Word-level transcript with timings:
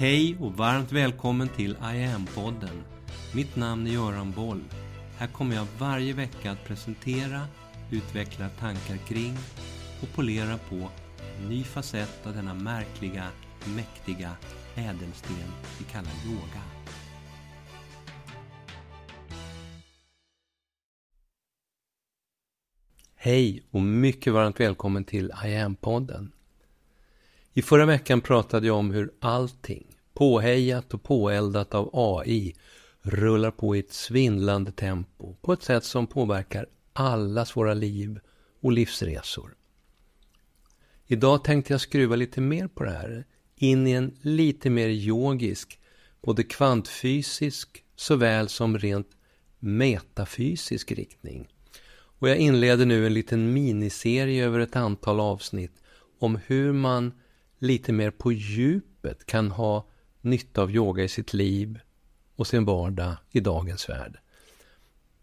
Hej 0.00 0.36
och 0.40 0.52
varmt 0.52 0.92
välkommen 0.92 1.48
till 1.48 1.70
I 1.70 2.04
am-podden. 2.04 2.82
Mitt 3.34 3.56
namn 3.56 3.86
är 3.86 3.90
Göran 3.90 4.32
Boll. 4.32 4.64
Här 5.18 5.26
kommer 5.26 5.56
jag 5.56 5.66
varje 5.78 6.12
vecka 6.12 6.50
att 6.50 6.64
presentera, 6.64 7.40
utveckla 7.90 8.48
tankar 8.48 8.96
kring 8.96 9.36
och 10.02 10.14
polera 10.14 10.58
på 10.58 10.90
en 11.38 11.48
ny 11.48 11.64
facett 11.64 12.26
av 12.26 12.34
denna 12.34 12.54
märkliga, 12.54 13.26
mäktiga 13.76 14.36
ädelsten 14.74 15.36
vi 15.78 15.84
kallar 15.84 16.12
yoga. 16.26 16.62
Hej 23.14 23.62
och 23.70 23.82
mycket 23.82 24.32
varmt 24.32 24.60
välkommen 24.60 25.04
till 25.04 25.26
I 25.26 25.56
am-podden. 25.56 26.32
I 27.52 27.62
förra 27.62 27.86
veckan 27.86 28.20
pratade 28.20 28.66
jag 28.66 28.76
om 28.76 28.90
hur 28.90 29.12
allting, 29.20 29.86
påhejat 30.14 30.94
och 30.94 31.02
påeldat 31.02 31.74
av 31.74 31.90
AI, 31.92 32.54
rullar 33.02 33.50
på 33.50 33.76
i 33.76 33.78
ett 33.78 33.92
svindlande 33.92 34.72
tempo 34.72 35.34
på 35.40 35.52
ett 35.52 35.62
sätt 35.62 35.84
som 35.84 36.06
påverkar 36.06 36.66
allas 36.92 37.56
våra 37.56 37.74
liv 37.74 38.18
och 38.60 38.72
livsresor. 38.72 39.54
Idag 41.06 41.44
tänkte 41.44 41.72
jag 41.72 41.80
skruva 41.80 42.16
lite 42.16 42.40
mer 42.40 42.68
på 42.68 42.84
det 42.84 42.90
här, 42.90 43.26
in 43.56 43.86
i 43.86 43.92
en 43.92 44.16
lite 44.20 44.70
mer 44.70 44.88
yogisk, 44.88 45.78
både 46.22 46.42
kvantfysisk 46.42 47.84
såväl 47.96 48.48
som 48.48 48.78
rent 48.78 49.08
metafysisk 49.58 50.92
riktning. 50.92 51.48
Och 51.92 52.28
jag 52.28 52.36
inleder 52.36 52.86
nu 52.86 53.06
en 53.06 53.14
liten 53.14 53.52
miniserie 53.52 54.44
över 54.44 54.60
ett 54.60 54.76
antal 54.76 55.20
avsnitt 55.20 55.82
om 56.18 56.38
hur 56.46 56.72
man 56.72 57.12
lite 57.60 57.92
mer 57.92 58.10
på 58.10 58.32
djupet 58.32 59.26
kan 59.26 59.50
ha 59.50 59.86
nytta 60.20 60.62
av 60.62 60.70
yoga 60.70 61.04
i 61.04 61.08
sitt 61.08 61.34
liv 61.34 61.80
och 62.36 62.46
sin 62.46 62.64
vardag 62.64 63.16
i 63.30 63.40
dagens 63.40 63.88
värld. 63.88 64.18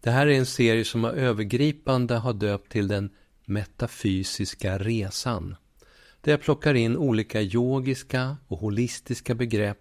Det 0.00 0.10
här 0.10 0.26
är 0.26 0.38
en 0.38 0.46
serie 0.46 0.84
som 0.84 1.04
har 1.04 1.12
övergripande 1.12 2.14
har 2.14 2.32
döpt 2.32 2.72
till 2.72 2.88
den 2.88 3.10
metafysiska 3.44 4.78
resan. 4.78 5.56
Där 6.20 6.32
jag 6.32 6.40
plockar 6.40 6.74
in 6.74 6.96
olika 6.96 7.42
yogiska 7.42 8.36
och 8.48 8.58
holistiska 8.58 9.34
begrepp 9.34 9.78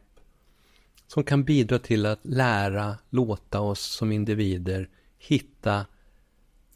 som 1.07 1.23
kan 1.23 1.43
bidra 1.43 1.79
till 1.79 2.05
att 2.05 2.19
lära, 2.23 2.97
låta 3.09 3.59
oss 3.59 3.81
som 3.81 4.11
individer 4.11 4.89
hitta 5.17 5.85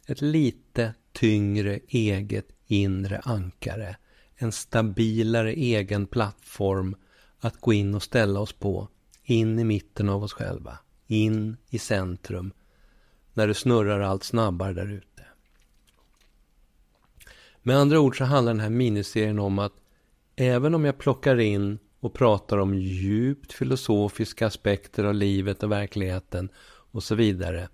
ett 0.07 0.21
lite 0.21 0.93
tyngre 1.11 1.79
eget 1.87 2.47
inre 2.67 3.19
ankare 3.19 3.95
en 4.41 4.51
stabilare 4.51 5.53
egen 5.53 6.07
plattform 6.07 6.95
att 7.39 7.61
gå 7.61 7.73
in 7.73 7.95
och 7.95 8.03
ställa 8.03 8.39
oss 8.39 8.53
på. 8.53 8.87
In 9.23 9.59
i 9.59 9.63
mitten 9.63 10.09
av 10.09 10.23
oss 10.23 10.33
själva. 10.33 10.77
In 11.07 11.57
i 11.69 11.79
centrum. 11.79 12.53
När 13.33 13.47
det 13.47 13.53
snurrar 13.53 13.99
allt 13.99 14.23
snabbare 14.23 14.73
där 14.73 14.91
ute. 14.91 15.25
Med 17.61 17.77
andra 17.77 17.99
ord 17.99 18.17
så 18.17 18.23
handlar 18.23 18.53
den 18.53 18.59
här 18.59 18.69
miniserien 18.69 19.39
om 19.39 19.59
att 19.59 19.73
även 20.35 20.75
om 20.75 20.85
jag 20.85 20.97
plockar 20.97 21.39
in 21.39 21.79
och 21.99 22.13
pratar 22.13 22.57
om 22.57 22.75
djupt 22.75 23.53
filosofiska 23.53 24.47
aspekter 24.47 25.03
av 25.03 25.13
livet 25.13 25.63
och 25.63 25.71
verkligheten 25.71 26.49
och 26.91 27.03
så 27.03 27.15
vidare. 27.15 27.69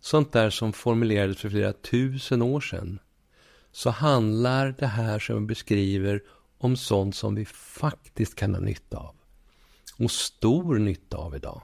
Sånt 0.00 0.32
där 0.32 0.50
som 0.50 0.72
formulerades 0.72 1.38
för 1.38 1.50
flera 1.50 1.72
tusen 1.72 2.42
år 2.42 2.60
sedan 2.60 2.98
så 3.72 3.90
handlar 3.90 4.74
det 4.78 4.86
här 4.86 5.18
som 5.18 5.40
vi 5.40 5.46
beskriver 5.46 6.22
om 6.58 6.76
sånt 6.76 7.16
som 7.16 7.34
vi 7.34 7.44
faktiskt 7.44 8.34
kan 8.34 8.54
ha 8.54 8.60
nytta 8.60 8.98
av. 8.98 9.14
Och 9.98 10.10
stor 10.10 10.78
nytta 10.78 11.16
av 11.16 11.36
idag. 11.36 11.62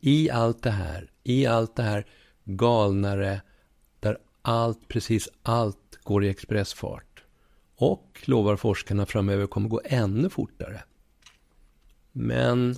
I 0.00 0.30
allt 0.30 0.62
det 0.62 0.70
här, 0.70 1.10
i 1.22 1.46
allt 1.46 1.76
det 1.76 1.82
här 1.82 2.06
galnare, 2.44 3.42
där 4.00 4.18
allt, 4.42 4.88
precis 4.88 5.28
allt 5.42 5.98
går 6.02 6.24
i 6.24 6.28
expressfart. 6.28 7.24
Och, 7.76 8.22
lovar 8.24 8.56
forskarna 8.56 9.06
framöver, 9.06 9.46
kommer 9.46 9.68
gå 9.68 9.80
ännu 9.84 10.30
fortare. 10.30 10.82
Men, 12.12 12.76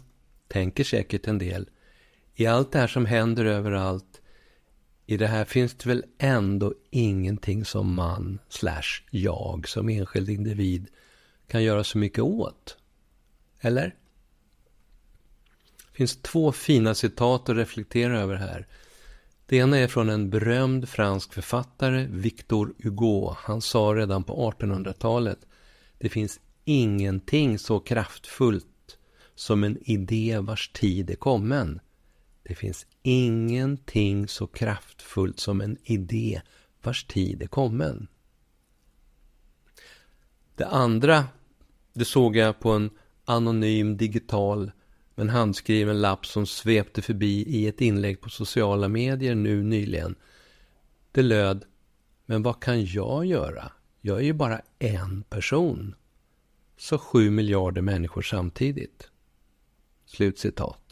tänker 0.49 0.85
säkert 0.85 1.27
en 1.27 1.39
del, 1.39 1.69
i 2.35 2.47
allt 2.47 2.73
det 2.73 2.79
här 2.79 2.87
som 2.87 3.07
händer 3.07 3.45
överallt 3.45 4.18
i 5.11 5.17
det 5.17 5.27
här 5.27 5.45
finns 5.45 5.75
det 5.75 5.89
väl 5.89 6.05
ändå 6.19 6.75
ingenting 6.91 7.65
som 7.65 7.95
man, 7.95 8.39
slash 8.49 9.03
jag, 9.11 9.69
som 9.69 9.89
enskild 9.89 10.29
individ 10.29 10.87
kan 11.47 11.63
göra 11.63 11.85
så 11.85 11.99
mycket 11.99 12.25
åt? 12.25 12.77
Eller? 13.61 13.95
Det 15.77 15.97
finns 15.97 16.17
två 16.17 16.53
fina 16.53 16.95
citat 16.95 17.49
att 17.49 17.57
reflektera 17.57 18.21
över 18.21 18.35
här. 18.35 18.67
Det 19.47 19.57
ena 19.57 19.79
är 19.79 19.89
från 19.89 20.09
en 20.09 20.31
berömd 20.31 20.89
fransk 20.89 21.33
författare, 21.33 22.07
Victor 22.11 22.75
Hugo. 22.83 23.35
Han 23.39 23.61
sa 23.61 23.81
redan 23.81 24.25
på 24.25 24.53
1800-talet, 24.53 25.39
det 25.99 26.09
finns 26.09 26.41
ingenting 26.65 27.59
så 27.59 27.81
kraftfullt 27.81 28.99
som 29.35 29.65
en 29.65 29.79
idé 29.83 30.39
vars 30.39 30.69
tid 30.69 31.11
är 31.11 31.17
kommen. 31.17 31.81
Det 32.49 32.55
finns 32.55 32.87
ingenting 33.03 34.29
så 34.29 34.47
kraftfullt 34.47 35.41
som 35.41 35.61
en 35.61 35.77
idé 35.85 36.43
vars 36.83 37.05
tid 37.05 37.43
är 37.43 37.47
kommen. 37.47 38.09
Det 40.55 40.67
andra, 40.67 41.25
det 41.93 42.05
såg 42.05 42.37
jag 42.37 42.61
på 42.61 42.71
en 42.71 42.91
anonym 43.25 43.97
digital 43.97 44.71
men 45.15 45.29
handskriven 45.29 46.01
lapp 46.01 46.27
som 46.27 46.47
svepte 46.47 47.03
förbi 47.03 47.45
i 47.49 47.67
ett 47.69 47.81
inlägg 47.81 48.21
på 48.21 48.31
sociala 48.31 48.89
medier 48.89 49.35
nu 49.35 49.63
nyligen. 49.63 50.15
Det 51.13 51.23
löd, 51.23 51.65
men 52.27 52.43
vad 52.43 52.63
kan 52.63 52.85
jag 52.85 53.25
göra? 53.27 53.73
Jag 54.01 54.19
är 54.19 54.25
ju 54.25 54.33
bara 54.33 54.61
en 54.79 55.23
person. 55.23 55.95
Så 56.77 56.99
sju 56.99 57.31
miljarder 57.31 57.83
människor 57.83 58.23
samtidigt. 58.23 59.11
Slutcitat. 60.07 60.88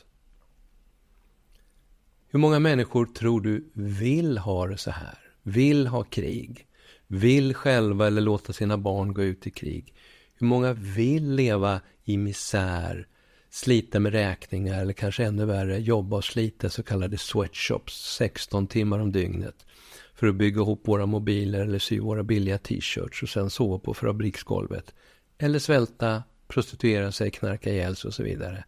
Hur 2.37 2.41
många 2.41 2.59
människor 2.59 3.07
tror 3.07 3.41
du 3.41 3.71
vill 3.73 4.39
ha 4.39 4.67
det 4.67 4.79
så 4.79 4.91
här? 4.91 5.19
Vill 5.43 5.87
ha 5.87 6.05
krig? 6.05 6.67
Vill 7.07 7.55
själva 7.55 8.07
eller 8.07 8.21
låta 8.21 8.53
sina 8.53 8.79
barn 8.79 9.15
gå 9.15 9.23
ut 9.23 9.47
i 9.47 9.51
krig? 9.51 9.95
Hur 10.35 10.47
många 10.47 10.73
vill 10.73 11.35
leva 11.35 11.81
i 12.05 12.17
misär, 12.17 13.09
slita 13.51 14.01
med 14.01 14.13
räkningar 14.13 14.81
eller 14.81 14.93
kanske 14.93 15.25
ännu 15.25 15.45
värre 15.45 15.79
jobba 15.79 16.17
och 16.17 16.25
slita 16.25 16.69
så 16.71 16.83
kallade 16.83 17.19
sweatshops 17.19 18.17
16 18.17 18.67
timmar 18.67 18.99
om 18.99 19.13
dygnet 19.13 19.67
för 20.15 20.27
att 20.27 20.35
bygga 20.35 20.61
ihop 20.61 20.89
våra 20.89 21.07
mobiler 21.07 21.61
eller 21.61 21.79
sy 21.79 22.01
våra 22.01 22.23
billiga 22.23 22.59
t-shirts 22.59 23.23
och 23.23 23.29
sen 23.29 23.51
sova 23.51 23.79
på 23.79 23.95
fabriksgolvet. 23.95 24.95
Eller 25.39 25.59
svälta, 25.59 26.23
prostituera 26.49 27.13
sig, 27.13 27.31
knarka 27.31 27.71
ihjäl 27.71 27.97
sig 27.97 28.09
och 28.09 28.15
så 28.15 28.23
vidare. 28.23 28.65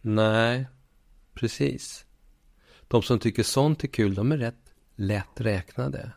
Nej, 0.00 0.66
Precis. 1.38 2.06
De 2.88 3.02
som 3.02 3.18
tycker 3.18 3.42
sånt 3.42 3.84
är 3.84 3.88
kul, 3.88 4.14
de 4.14 4.32
är 4.32 4.38
rätt 4.38 4.74
lätt 4.96 5.40
räknade. 5.40 6.12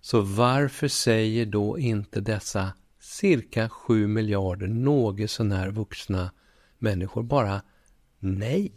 Så 0.00 0.20
varför 0.20 0.88
säger 0.88 1.46
då 1.46 1.78
inte 1.78 2.20
dessa 2.20 2.72
cirka 3.00 3.68
sju 3.68 4.06
miljarder 4.06 4.66
något 4.66 5.30
sånär 5.30 5.70
vuxna 5.70 6.32
människor 6.78 7.22
bara 7.22 7.62
nej? 8.18 8.72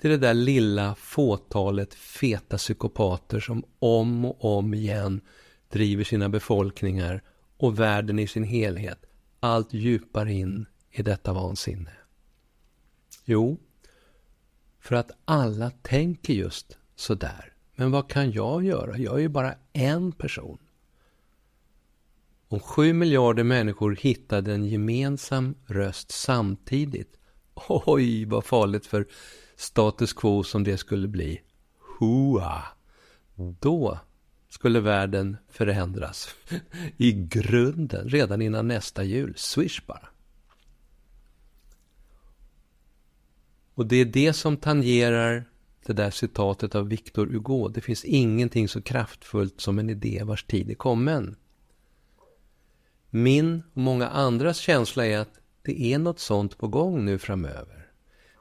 Till 0.00 0.10
det 0.10 0.16
där 0.16 0.34
lilla 0.34 0.94
fåtalet 0.94 1.94
feta 1.94 2.56
psykopater 2.56 3.40
som 3.40 3.64
om 3.78 4.24
och 4.24 4.44
om 4.44 4.74
igen 4.74 5.20
driver 5.68 6.04
sina 6.04 6.28
befolkningar 6.28 7.22
och 7.56 7.78
världen 7.78 8.18
i 8.18 8.26
sin 8.26 8.44
helhet 8.44 9.06
allt 9.40 9.72
djupare 9.72 10.32
in 10.32 10.66
i 10.90 11.02
detta 11.02 11.32
vansinne. 11.32 11.92
Jo, 13.24 13.58
för 14.80 14.96
att 14.96 15.10
alla 15.24 15.70
tänker 15.70 16.34
just 16.34 16.78
sådär. 16.96 17.52
Men 17.74 17.90
vad 17.90 18.10
kan 18.10 18.30
jag 18.30 18.64
göra? 18.64 18.98
Jag 18.98 19.14
är 19.14 19.18
ju 19.18 19.28
bara 19.28 19.54
en 19.72 20.12
person. 20.12 20.58
Om 22.48 22.60
sju 22.60 22.92
miljarder 22.92 23.44
människor 23.44 23.96
hittade 24.00 24.54
en 24.54 24.64
gemensam 24.64 25.54
röst 25.66 26.10
samtidigt. 26.10 27.18
Oj, 27.68 28.24
vad 28.24 28.44
farligt 28.44 28.86
för 28.86 29.06
status 29.56 30.12
quo 30.12 30.42
som 30.42 30.64
det 30.64 30.76
skulle 30.76 31.08
bli. 31.08 31.40
Hua! 31.98 32.62
Då 33.60 33.98
skulle 34.48 34.80
världen 34.80 35.36
förändras 35.48 36.34
i 36.96 37.12
grunden 37.12 38.08
redan 38.08 38.42
innan 38.42 38.68
nästa 38.68 39.04
jul. 39.04 39.34
Swish 39.36 39.86
bara. 39.86 40.08
Och 43.80 43.86
det 43.86 43.96
är 43.96 44.04
det 44.04 44.32
som 44.32 44.56
tangerar 44.56 45.44
det 45.86 45.92
där 45.92 46.10
citatet 46.10 46.74
av 46.74 46.88
Victor 46.88 47.26
Hugo. 47.26 47.68
Det 47.68 47.80
finns 47.80 48.04
ingenting 48.04 48.68
så 48.68 48.82
kraftfullt 48.82 49.60
som 49.60 49.78
en 49.78 49.90
idé 49.90 50.22
vars 50.24 50.44
tid 50.44 50.70
är 50.70 50.74
kommen. 50.74 51.36
Min 53.10 53.62
och 53.72 53.82
många 53.82 54.08
andras 54.08 54.58
känsla 54.58 55.06
är 55.06 55.18
att 55.18 55.40
det 55.62 55.82
är 55.82 55.98
något 55.98 56.18
sånt 56.18 56.58
på 56.58 56.68
gång 56.68 57.04
nu 57.04 57.18
framöver. 57.18 57.86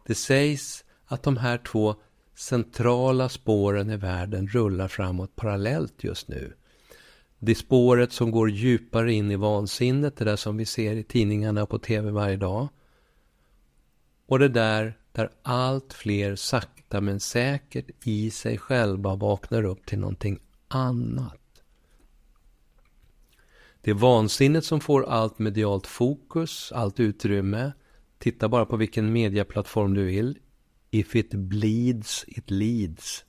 Det 0.05 0.15
sägs 0.15 0.85
att 1.05 1.23
de 1.23 1.37
här 1.37 1.57
två 1.57 1.95
centrala 2.35 3.29
spåren 3.29 3.89
i 3.89 3.97
världen 3.97 4.47
rullar 4.47 4.87
framåt 4.87 5.35
parallellt 5.35 6.03
just 6.03 6.27
nu. 6.27 6.53
Det 7.39 7.55
spåret 7.55 8.11
som 8.11 8.31
går 8.31 8.49
djupare 8.49 9.13
in 9.13 9.31
i 9.31 9.35
vansinnet, 9.35 10.17
det 10.17 10.25
där 10.25 10.35
som 10.35 10.57
vi 10.57 10.65
ser 10.65 10.95
i 10.95 11.03
tidningarna 11.03 11.63
och 11.63 11.69
på 11.69 11.79
tv 11.79 12.11
varje 12.11 12.37
dag. 12.37 12.67
Och 14.27 14.39
det 14.39 14.49
där 14.49 14.98
där 15.11 15.29
allt 15.41 15.93
fler 15.93 16.35
sakta 16.35 17.01
men 17.01 17.19
säkert 17.19 17.89
i 18.03 18.31
sig 18.31 18.57
själva 18.57 19.15
vaknar 19.15 19.63
upp 19.63 19.85
till 19.85 19.99
någonting 19.99 20.39
annat. 20.67 21.63
Det 23.81 23.91
är 23.91 23.95
vansinnet 23.95 24.65
som 24.65 24.79
får 24.79 25.05
allt 25.05 25.39
medialt 25.39 25.87
fokus, 25.87 26.71
allt 26.71 26.99
utrymme. 26.99 27.71
Titta 28.17 28.49
bara 28.49 28.65
på 28.65 28.77
vilken 28.77 29.13
mediaplattform 29.13 29.93
du 29.93 30.05
vill. 30.05 30.37
If 30.91 31.15
it 31.15 31.29
bleeds, 31.33 32.25
it 32.27 32.51
leads. 32.51 33.25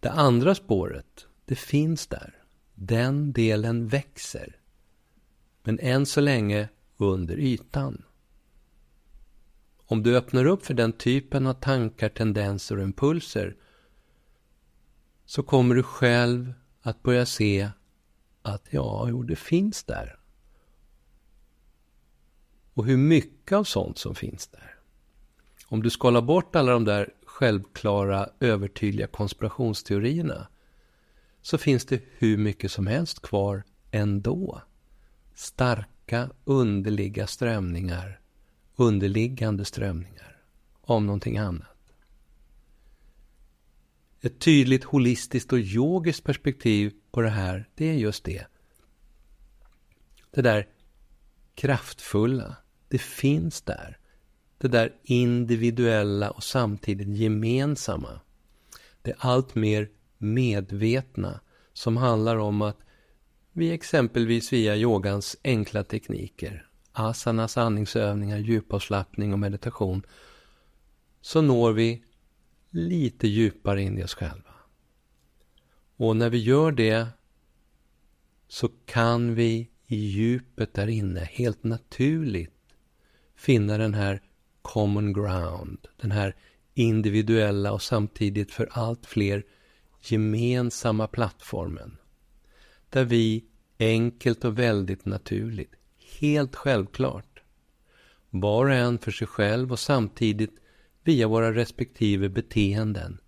Det 0.00 0.10
andra 0.10 0.54
spåret, 0.54 1.26
det 1.44 1.56
finns 1.56 2.06
där. 2.06 2.34
Den 2.74 3.32
delen 3.32 3.88
växer. 3.88 4.56
Men 5.62 5.78
än 5.78 6.06
så 6.06 6.20
länge 6.20 6.68
under 6.96 7.38
ytan. 7.38 8.02
Om 9.92 10.02
du 10.02 10.16
öppnar 10.16 10.44
upp 10.44 10.66
för 10.66 10.74
den 10.74 10.92
typen 10.92 11.46
av 11.46 11.52
tankar, 11.52 12.08
tendenser 12.08 12.76
och 12.76 12.82
impulser 12.82 13.56
så 15.24 15.42
kommer 15.42 15.74
du 15.74 15.82
själv 15.82 16.52
att 16.82 17.02
börja 17.02 17.26
se 17.26 17.70
att 18.42 18.66
ja, 18.70 19.06
jo, 19.08 19.22
det 19.22 19.36
finns 19.36 19.84
där. 19.84 20.18
Och 22.74 22.86
hur 22.86 22.96
mycket 22.96 23.56
av 23.56 23.64
sånt 23.64 23.98
som 23.98 24.14
finns 24.14 24.46
där. 24.48 24.74
Om 25.66 25.82
du 25.82 25.90
skalar 25.90 26.22
bort 26.22 26.56
alla 26.56 26.72
de 26.72 26.84
där 26.84 27.14
självklara, 27.24 28.28
övertydliga 28.40 29.06
konspirationsteorierna 29.06 30.48
så 31.42 31.58
finns 31.58 31.86
det 31.86 32.02
hur 32.18 32.38
mycket 32.38 32.72
som 32.72 32.86
helst 32.86 33.22
kvar 33.22 33.62
ändå. 33.90 34.62
Starka, 35.34 36.30
underliga 36.44 37.26
strömningar, 37.26 38.21
underliggande 38.76 39.64
strömningar 39.64 40.42
om 40.80 41.06
någonting 41.06 41.38
annat. 41.38 41.68
Ett 44.20 44.38
tydligt 44.38 44.84
holistiskt 44.84 45.52
och 45.52 45.58
yogiskt 45.58 46.24
perspektiv 46.24 46.92
på 47.10 47.20
det 47.20 47.30
här, 47.30 47.68
det 47.74 47.88
är 47.88 47.94
just 47.94 48.24
det. 48.24 48.46
Det 50.30 50.42
där 50.42 50.68
kraftfulla, 51.54 52.56
det 52.88 52.98
finns 52.98 53.62
där. 53.62 53.98
Det 54.58 54.68
där 54.68 54.94
individuella 55.02 56.30
och 56.30 56.44
samtidigt 56.44 57.16
gemensamma. 57.16 58.20
Det 59.02 59.14
allt 59.18 59.54
mer 59.54 59.88
medvetna 60.18 61.40
som 61.72 61.96
handlar 61.96 62.36
om 62.36 62.62
att 62.62 62.78
vi 63.52 63.72
exempelvis 63.72 64.52
via 64.52 64.76
yogans 64.76 65.36
enkla 65.44 65.84
tekniker, 65.84 66.66
asanas 66.92 67.56
andningsövningar, 67.56 68.38
djupavslappning 68.38 69.32
och 69.32 69.38
meditation, 69.38 70.02
så 71.20 71.42
når 71.42 71.72
vi 71.72 72.04
lite 72.70 73.28
djupare 73.28 73.82
in 73.82 73.98
i 73.98 74.04
oss 74.04 74.14
själva. 74.14 74.54
Och 75.96 76.16
när 76.16 76.30
vi 76.30 76.38
gör 76.38 76.72
det 76.72 77.06
så 78.48 78.68
kan 78.68 79.34
vi 79.34 79.70
i 79.86 79.96
djupet 79.96 80.74
där 80.74 80.86
inne 80.86 81.20
helt 81.20 81.64
naturligt 81.64 82.54
finna 83.36 83.78
den 83.78 83.94
här 83.94 84.22
common 84.62 85.12
ground, 85.12 85.88
den 85.96 86.10
här 86.10 86.36
individuella 86.74 87.72
och 87.72 87.82
samtidigt 87.82 88.52
för 88.52 88.68
allt 88.72 89.06
fler 89.06 89.44
gemensamma 90.00 91.06
plattformen. 91.06 91.96
Där 92.90 93.04
vi 93.04 93.44
enkelt 93.78 94.44
och 94.44 94.58
väldigt 94.58 95.04
naturligt, 95.04 95.74
helt 96.20 96.56
självklart, 96.56 97.42
var 98.30 98.66
och 98.66 98.72
en 98.72 98.98
för 98.98 99.10
sig 99.10 99.26
själv 99.26 99.72
och 99.72 99.78
samtidigt 99.78 100.54
via 101.04 101.28
våra 101.28 101.54
respektive 101.54 102.28
beteenden 102.28 103.20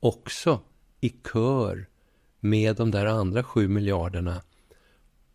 också 0.00 0.60
i 1.00 1.08
kör 1.08 1.88
med 2.40 2.76
de 2.76 2.90
där 2.90 3.06
andra 3.06 3.42
sju 3.42 3.68
miljarderna 3.68 4.42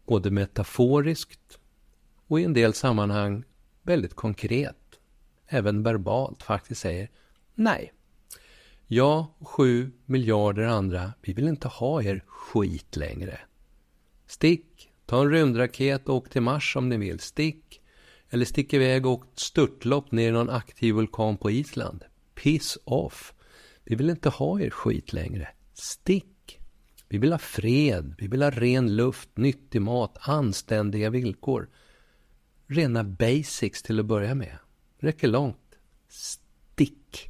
både 0.06 0.32
metaforiskt 0.32 1.60
och 2.28 2.40
i 2.40 2.44
en 2.44 2.54
del 2.54 2.74
sammanhang 2.74 3.44
väldigt 3.82 4.14
konkret, 4.14 5.00
även 5.48 5.84
verbalt 5.84 6.44
faktiskt 6.44 6.82
säger 6.82 7.10
nej. 7.56 7.94
Jag 8.88 9.26
och 9.38 9.48
sju 9.48 9.92
miljarder 10.06 10.64
andra, 10.64 11.14
vi 11.22 11.34
vill 11.34 11.48
inte 11.48 11.68
ha 11.68 12.04
er 12.04 12.24
skit 12.28 12.96
längre. 12.96 13.40
Stick, 14.26 14.93
ta 15.06 15.22
en 15.22 15.32
rymdraket 15.32 16.10
och 16.10 16.16
åk 16.16 16.30
till 16.30 16.42
Mars 16.42 16.76
om 16.76 16.90
ni 16.90 16.98
vill. 16.98 17.20
Stick, 17.20 17.82
eller 18.30 18.46
stick 18.46 18.74
iväg 18.74 19.06
och 19.06 19.12
åk 19.12 19.24
störtlopp 19.36 20.12
ner 20.12 20.28
i 20.28 20.32
någon 20.32 20.50
aktiv 20.50 20.96
vulkan 20.96 21.38
på 21.38 21.52
Island. 21.52 22.04
Piss 22.36 22.78
off. 22.84 23.34
Vi 23.84 23.96
vill 23.96 24.10
inte 24.10 24.30
ha 24.30 24.60
er 24.60 24.70
skit 24.70 25.14
längre. 25.14 25.48
Stick. 25.74 26.60
Vi 27.08 27.18
vill 27.18 27.32
ha 27.32 27.40
fred, 27.40 28.16
vi 28.18 28.28
vill 28.28 28.42
ha 28.42 28.50
ren 28.50 28.96
luft, 28.96 29.30
nyttig 29.38 29.82
mat, 29.82 30.18
anständiga 30.22 31.10
villkor. 31.10 31.70
Rena 32.68 33.04
basics 33.04 33.84
till 33.84 34.00
att 34.00 34.06
börja 34.06 34.36
med. 34.36 34.58
Räcker 35.00 35.28
långt. 35.28 35.78
Stick. 36.08 37.30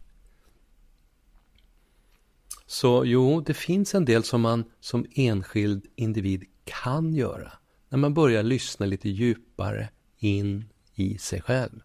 Så 2.65 3.05
jo, 3.05 3.41
det 3.41 3.53
finns 3.53 3.95
en 3.95 4.05
del 4.05 4.23
som 4.23 4.41
man 4.41 4.63
som 4.79 5.05
enskild 5.15 5.85
individ 5.95 6.43
kan 6.63 7.13
göra 7.13 7.51
när 7.93 7.97
man 7.97 8.13
börjar 8.13 8.43
lyssna 8.43 8.85
lite 8.85 9.09
djupare 9.09 9.89
in 10.17 10.65
i 10.95 11.17
sig 11.17 11.41
själv. 11.41 11.79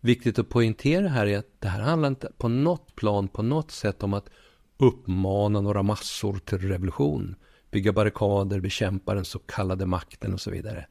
Viktigt 0.00 0.38
att 0.38 0.48
poängtera 0.48 1.08
här 1.08 1.26
är 1.26 1.38
att 1.38 1.60
det 1.60 1.68
här 1.68 1.80
handlar 1.80 2.08
inte 2.08 2.32
på 2.38 2.48
något 2.48 2.96
plan, 2.96 3.28
på 3.28 3.42
något 3.42 3.70
sätt 3.70 4.02
om 4.02 4.14
att 4.14 4.28
uppmana 4.76 5.60
några 5.60 5.82
massor 5.82 6.38
till 6.38 6.58
revolution, 6.58 7.36
bygga 7.70 7.92
barrikader, 7.92 8.60
bekämpa 8.60 9.14
den 9.14 9.24
så 9.24 9.38
kallade 9.38 9.86
makten 9.86 10.32
och 10.32 10.40
så 10.40 10.50
vidare. 10.50 10.86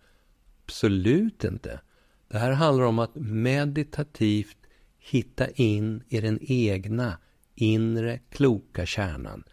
Absolut 0.65 1.43
inte. 1.43 1.79
Det 2.27 2.37
här 2.37 2.51
handlar 2.51 2.85
om 2.85 2.99
att 2.99 3.15
meditativt 3.15 4.57
hitta 4.97 5.49
in 5.49 6.03
i 6.07 6.21
den 6.21 6.39
egna 6.41 7.17
inre 7.55 8.19
kloka 8.29 8.85
kärnan, 8.85 9.43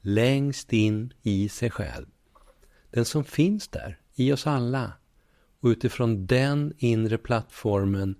längst 0.00 0.72
in 0.72 1.12
i 1.22 1.48
sig 1.48 1.70
själv. 1.70 2.06
Den 2.90 3.04
som 3.04 3.24
finns 3.24 3.68
där, 3.68 4.00
i 4.14 4.32
oss 4.32 4.46
alla. 4.46 4.92
Och 5.60 5.68
utifrån 5.68 6.26
den 6.26 6.74
inre 6.78 7.18
plattformen 7.18 8.14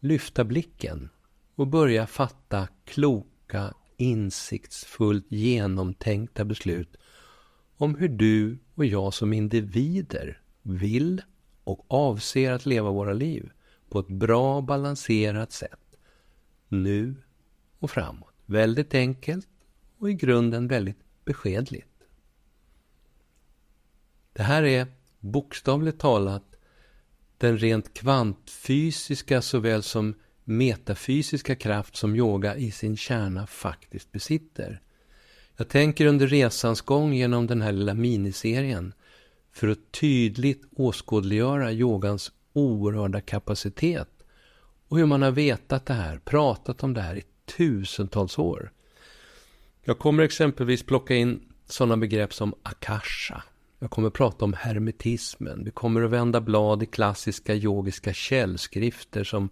lyfta 0.00 0.44
blicken 0.44 1.08
och 1.54 1.66
börja 1.66 2.06
fatta 2.06 2.68
kloka 2.84 3.74
insiktsfullt 3.96 5.32
genomtänkta 5.32 6.44
beslut 6.44 6.96
om 7.76 7.94
hur 7.94 8.08
du 8.08 8.58
och 8.74 8.84
jag 8.84 9.14
som 9.14 9.32
individer 9.32 10.40
vill 10.62 11.22
och 11.64 11.84
avser 11.88 12.52
att 12.52 12.66
leva 12.66 12.90
våra 12.90 13.12
liv 13.12 13.50
på 13.88 13.98
ett 13.98 14.08
bra 14.08 14.60
balanserat 14.60 15.52
sätt. 15.52 15.80
Nu 16.68 17.14
och 17.78 17.90
framåt. 17.90 18.34
Väldigt 18.46 18.94
enkelt 18.94 19.48
och 19.98 20.10
i 20.10 20.14
grunden 20.14 20.68
väldigt 20.68 20.98
beskedligt. 21.24 21.95
Det 24.36 24.42
här 24.42 24.62
är 24.62 24.86
bokstavligt 25.20 26.00
talat 26.00 26.42
den 27.38 27.58
rent 27.58 27.94
kvantfysiska 27.94 29.42
såväl 29.42 29.82
som 29.82 30.14
metafysiska 30.44 31.54
kraft 31.54 31.96
som 31.96 32.16
yoga 32.16 32.56
i 32.56 32.70
sin 32.70 32.96
kärna 32.96 33.46
faktiskt 33.46 34.12
besitter. 34.12 34.80
Jag 35.56 35.68
tänker 35.68 36.06
under 36.06 36.26
resans 36.26 36.80
gång 36.80 37.12
genom 37.12 37.46
den 37.46 37.62
här 37.62 37.72
lilla 37.72 37.94
miniserien 37.94 38.92
för 39.52 39.68
att 39.68 39.92
tydligt 40.00 40.62
åskådliggöra 40.76 41.72
yogans 41.72 42.32
oerhörda 42.52 43.20
kapacitet 43.20 44.10
och 44.88 44.98
hur 44.98 45.06
man 45.06 45.22
har 45.22 45.30
vetat 45.30 45.86
det 45.86 45.94
här, 45.94 46.18
pratat 46.18 46.82
om 46.82 46.94
det 46.94 47.00
här 47.00 47.16
i 47.16 47.24
tusentals 47.56 48.38
år. 48.38 48.72
Jag 49.84 49.98
kommer 49.98 50.22
exempelvis 50.22 50.82
plocka 50.82 51.14
in 51.14 51.52
sådana 51.66 51.96
begrepp 51.96 52.34
som 52.34 52.54
akasha. 52.62 53.42
Jag 53.78 53.90
kommer 53.90 54.08
att 54.08 54.14
prata 54.14 54.44
om 54.44 54.52
hermetismen. 54.52 55.64
Vi 55.64 55.70
kommer 55.70 56.02
att 56.02 56.10
vända 56.10 56.40
blad 56.40 56.82
i 56.82 56.86
klassiska 56.86 57.54
yogiska 57.54 58.12
källskrifter 58.12 59.24
som 59.24 59.48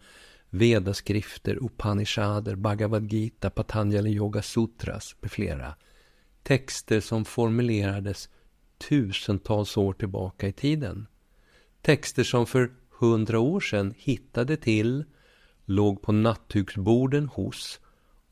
Vedaskrifter, 0.51 1.59
Upanishader, 1.65 2.55
Bhagavad 2.55 3.13
Gita, 3.13 3.51
Patanjali 3.51 4.11
Yoga 4.11 4.43
Sutras 4.43 5.17
med 5.21 5.31
flera. 5.31 5.75
Texter 6.43 7.01
som 7.01 7.25
formulerades 7.25 8.29
tusentals 8.89 9.77
år 9.77 9.93
tillbaka 9.93 10.49
i 10.49 10.53
tiden. 10.53 11.07
Texter 11.83 12.25
som 12.25 12.47
för 12.47 12.73
hundra 12.99 13.41
år 13.41 13.61
sedan 13.61 13.95
hittade 13.97 14.57
till, 14.57 15.05
låg 15.65 16.03
på 16.03 16.13
nattduksborden 16.13 17.29
hos 17.29 17.81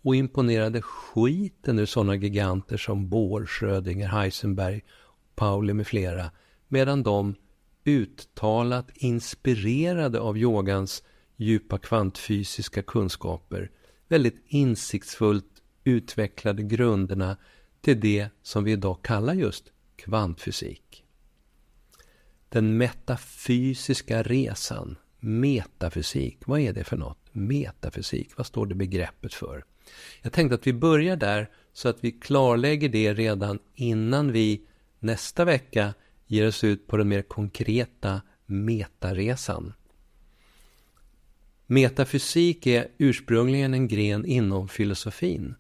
och 0.03 0.17
imponerade 0.17 0.83
skiten 0.83 1.79
ur 1.79 1.87
sådana 1.87 2.15
giganter 2.15 2.77
som 2.77 3.09
Bohr, 3.09 3.47
Schrödinger, 3.47 4.09
Heisenberg, 4.09 4.83
Pauli 5.35 5.75
med 5.75 5.87
flera, 5.87 6.31
medan 6.69 7.03
de 7.03 7.35
uttalat 7.85 8.91
inspirerade 8.95 10.21
av 10.21 10.39
yogans 10.39 11.03
djupa 11.37 11.79
kvantfysiska 11.79 12.83
kunskaper 12.83 13.71
väldigt 14.09 14.43
insiktsfullt 14.47 15.63
utvecklade 15.85 16.63
grunderna 16.63 17.37
till 17.81 18.01
det 18.01 18.29
som 18.43 18.65
vi 18.65 18.73
idag 18.73 19.03
kallar 19.03 19.35
just 19.35 19.73
kvantfysik. 19.97 21.05
Den 22.49 22.77
metafysiska 22.77 24.23
resan, 24.23 24.97
metafysik, 25.21 26.39
vad 26.47 26.61
är 26.61 26.73
det 26.73 26.85
för 26.85 26.97
något? 26.97 27.19
Metafysik, 27.33 28.37
vad 28.37 28.47
står 28.47 28.67
det 28.67 28.75
begreppet 28.75 29.35
för? 29.35 29.65
Jag 30.23 30.33
tänkte 30.33 30.55
att 30.55 30.67
vi 30.67 30.73
börjar 30.73 31.17
där 31.17 31.51
så 31.73 31.89
att 31.89 32.05
vi 32.05 32.11
klarlägger 32.11 32.89
det 32.89 33.15
redan 33.15 33.59
innan 33.75 34.33
vi 34.33 34.67
nästa 35.03 35.45
vecka 35.45 35.95
ger 36.27 36.49
oss 36.49 36.65
ut 36.65 36.87
på 36.87 36.97
den 36.97 37.09
mer 37.09 37.23
konkreta 37.23 38.23
metaresan. 38.47 39.73
Metafysik 41.67 42.67
är 42.67 42.89
ursprungligen 42.99 43.75
en 43.75 43.89
gren 43.89 44.27
inom 44.27 44.69
filosofin 44.69 45.55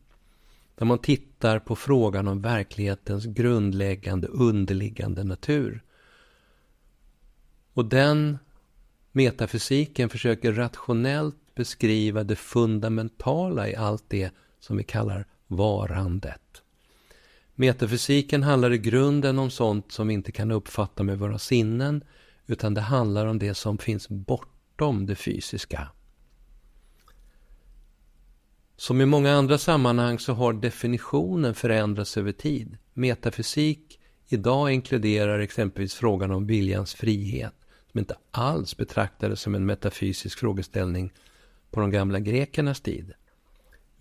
där 0.74 0.86
man 0.86 0.98
tittar 0.98 1.58
på 1.58 1.76
frågan 1.76 2.28
om 2.28 2.42
verklighetens 2.42 3.24
grundläggande 3.24 4.28
underliggande 4.28 5.24
natur. 5.24 5.82
Och 7.72 7.84
den 7.84 8.38
metafysiken 9.12 10.08
försöker 10.08 10.52
rationellt 10.52 11.54
beskriva 11.54 12.24
det 12.24 12.36
fundamentala 12.36 13.68
i 13.68 13.76
allt 13.76 14.04
det 14.08 14.30
som 14.60 14.76
vi 14.76 14.84
kallar 14.84 15.26
varandet. 15.46 16.61
Metafysiken 17.54 18.42
handlar 18.42 18.72
i 18.72 18.78
grunden 18.78 19.38
om 19.38 19.50
sånt 19.50 19.92
som 19.92 20.08
vi 20.08 20.14
inte 20.14 20.32
kan 20.32 20.50
uppfatta 20.50 21.02
med 21.02 21.18
våra 21.18 21.38
sinnen 21.38 22.04
utan 22.46 22.74
det 22.74 22.80
handlar 22.80 23.26
om 23.26 23.38
det 23.38 23.54
som 23.54 23.78
finns 23.78 24.08
bortom 24.08 25.06
det 25.06 25.14
fysiska. 25.14 25.88
Som 28.76 29.00
i 29.00 29.06
många 29.06 29.32
andra 29.32 29.58
sammanhang 29.58 30.18
så 30.18 30.32
har 30.32 30.52
definitionen 30.52 31.54
förändrats 31.54 32.16
över 32.16 32.32
tid. 32.32 32.78
Metafysik 32.94 33.98
idag 34.28 34.72
inkluderar 34.72 35.38
exempelvis 35.38 35.94
frågan 35.94 36.30
om 36.30 36.46
viljans 36.46 36.94
frihet 36.94 37.54
som 37.90 37.98
inte 37.98 38.16
alls 38.30 38.76
betraktades 38.76 39.40
som 39.40 39.54
en 39.54 39.66
metafysisk 39.66 40.38
frågeställning 40.38 41.12
på 41.70 41.80
de 41.80 41.90
gamla 41.90 42.20
grekernas 42.20 42.80
tid. 42.80 43.12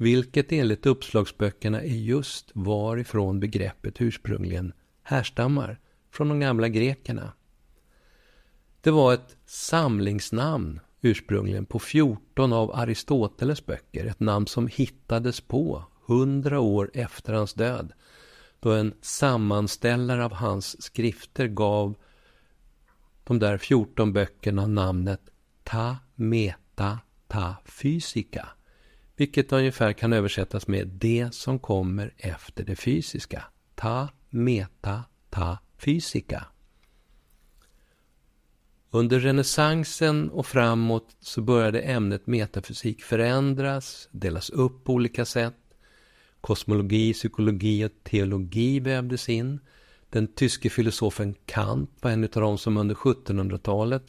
Vilket 0.01 0.51
enligt 0.51 0.85
uppslagsböckerna 0.85 1.81
är 1.81 1.95
just 1.95 2.51
varifrån 2.53 3.39
begreppet 3.39 4.01
ursprungligen 4.01 4.73
härstammar, 5.03 5.79
från 6.11 6.29
de 6.29 6.39
gamla 6.39 6.67
grekerna. 6.67 7.33
Det 8.81 8.91
var 8.91 9.13
ett 9.13 9.37
samlingsnamn 9.45 10.79
ursprungligen 11.01 11.65
på 11.65 11.79
14 11.79 12.53
av 12.53 12.71
Aristoteles 12.75 13.65
böcker, 13.65 14.05
ett 14.05 14.19
namn 14.19 14.47
som 14.47 14.67
hittades 14.67 15.41
på 15.41 15.83
hundra 16.05 16.59
år 16.59 16.91
efter 16.93 17.33
hans 17.33 17.53
död, 17.53 17.93
då 18.59 18.71
en 18.71 18.93
sammanställare 19.01 20.25
av 20.25 20.33
hans 20.33 20.83
skrifter 20.83 21.47
gav 21.47 21.95
de 23.23 23.39
där 23.39 23.57
14 23.57 24.13
böckerna 24.13 24.67
namnet 24.67 25.21
Ta 25.63 25.97
Meta 26.15 26.99
Ta 27.27 27.55
Fysica, 27.65 28.49
vilket 29.15 29.51
ungefär 29.51 29.93
kan 29.93 30.13
översättas 30.13 30.67
med 30.67 30.87
det 30.87 31.33
som 31.33 31.59
kommer 31.59 32.13
efter 32.17 32.63
det 32.63 32.75
fysiska. 32.75 33.43
Ta 33.75 34.09
Meta 34.29 35.03
Ta 35.31 35.57
fysika. 35.77 36.45
Under 38.89 39.19
renässansen 39.19 40.29
och 40.29 40.45
framåt 40.45 41.15
så 41.19 41.41
började 41.41 41.81
ämnet 41.81 42.27
metafysik 42.27 43.03
förändras, 43.03 44.09
delas 44.11 44.49
upp 44.49 44.83
på 44.83 44.93
olika 44.93 45.25
sätt. 45.25 45.55
Kosmologi, 46.41 47.13
psykologi 47.13 47.85
och 47.85 47.91
teologi 48.03 48.79
vävdes 48.79 49.29
in. 49.29 49.59
Den 50.09 50.27
tyske 50.27 50.69
filosofen 50.69 51.35
Kant 51.45 51.89
var 52.01 52.11
en 52.11 52.23
av 52.23 52.29
de 52.29 52.57
som 52.57 52.77
under 52.77 52.95
1700-talet 52.95 54.03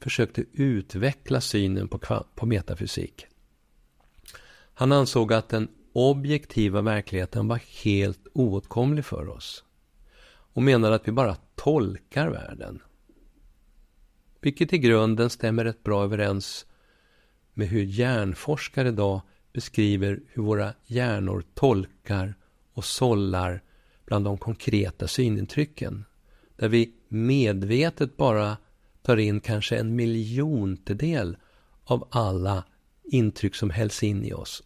försökte 0.00 0.44
utveckla 0.52 1.40
synen 1.40 1.88
på, 1.88 1.98
på 2.34 2.46
metafysik. 2.46 3.26
Han 4.80 4.92
ansåg 4.92 5.32
att 5.32 5.48
den 5.48 5.68
objektiva 5.92 6.82
verkligheten 6.82 7.48
var 7.48 7.60
helt 7.84 8.26
oåtkomlig 8.32 9.04
för 9.04 9.28
oss 9.28 9.64
och 10.30 10.62
menade 10.62 10.94
att 10.94 11.08
vi 11.08 11.12
bara 11.12 11.36
tolkar 11.54 12.28
världen. 12.28 12.82
Vilket 14.40 14.72
i 14.72 14.78
grunden 14.78 15.30
stämmer 15.30 15.64
rätt 15.64 15.82
bra 15.82 16.04
överens 16.04 16.66
med 17.54 17.68
hur 17.68 17.82
hjärnforskare 17.82 18.88
idag 18.88 19.20
beskriver 19.52 20.20
hur 20.28 20.42
våra 20.42 20.72
hjärnor 20.86 21.44
tolkar 21.54 22.34
och 22.72 22.84
sållar 22.84 23.62
bland 24.06 24.24
de 24.24 24.38
konkreta 24.38 25.08
synintrycken. 25.08 26.04
Där 26.56 26.68
vi 26.68 26.92
medvetet 27.08 28.16
bara 28.16 28.56
tar 29.02 29.16
in 29.16 29.40
kanske 29.40 29.76
en 29.76 29.96
miljontedel 29.96 31.36
av 31.84 32.08
alla 32.10 32.64
intryck 33.04 33.54
som 33.54 33.70
hälls 33.70 34.02
in 34.02 34.24
i 34.24 34.32
oss. 34.32 34.62